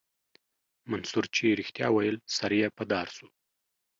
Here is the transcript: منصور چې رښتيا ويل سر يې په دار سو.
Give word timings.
منصور 0.89 1.25
چې 1.35 1.57
رښتيا 1.59 1.87
ويل 1.91 2.17
سر 2.35 2.51
يې 2.59 2.67
په 2.77 2.83
دار 2.91 3.07
سو. 3.15 3.27